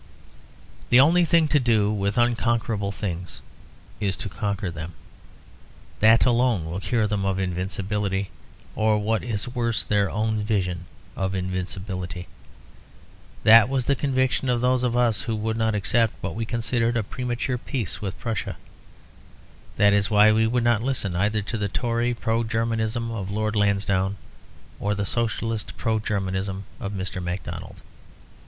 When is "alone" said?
6.25-6.65